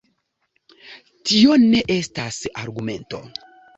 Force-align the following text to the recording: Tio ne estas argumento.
Tio 1.31 1.57
ne 1.65 1.83
estas 1.97 2.41
argumento. 2.63 3.21